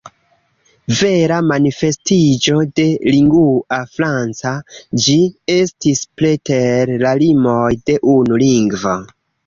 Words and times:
Vera 1.01 1.35
manifestiĝo 1.49 2.63
de 2.81 2.87
”lingua 3.17 3.81
franca” 3.99 4.57
ĝi 5.05 5.21
estis 5.61 6.05
preter 6.23 6.97
la 7.07 7.17
limoj 7.25 7.65
de 7.89 8.03
unu 8.21 8.47
lingvo. 8.49 9.01